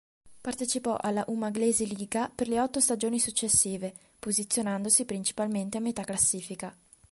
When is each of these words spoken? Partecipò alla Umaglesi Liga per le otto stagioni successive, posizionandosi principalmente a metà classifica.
Partecipò 0.41 0.97
alla 0.99 1.23
Umaglesi 1.27 1.85
Liga 1.95 2.27
per 2.27 2.47
le 2.47 2.59
otto 2.59 2.79
stagioni 2.79 3.19
successive, 3.19 3.93
posizionandosi 4.17 5.05
principalmente 5.05 5.77
a 5.77 5.81
metà 5.81 6.03
classifica. 6.03 6.75